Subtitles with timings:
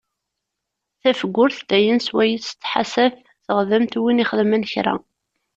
[1.01, 3.15] Tafgurt d ayen swayes tettḥasaf
[3.45, 4.95] teɣdemt win ixedmen kra.